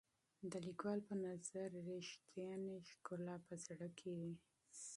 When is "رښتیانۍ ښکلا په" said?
1.95-3.53